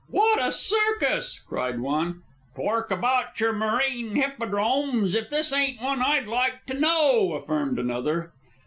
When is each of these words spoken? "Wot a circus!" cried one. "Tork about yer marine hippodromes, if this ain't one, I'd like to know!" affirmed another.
"Wot 0.09 0.41
a 0.41 0.51
circus!" 0.51 1.37
cried 1.47 1.79
one. 1.79 2.23
"Tork 2.55 2.89
about 2.89 3.39
yer 3.39 3.53
marine 3.53 4.15
hippodromes, 4.15 5.13
if 5.13 5.29
this 5.29 5.53
ain't 5.53 5.79
one, 5.79 6.01
I'd 6.01 6.25
like 6.25 6.65
to 6.65 6.73
know!" 6.73 7.33
affirmed 7.35 7.77
another. 7.77 8.31